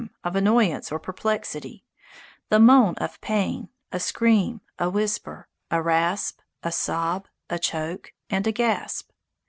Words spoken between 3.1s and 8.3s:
pain, a scream, a whisper, a rasp, a sob, a choke,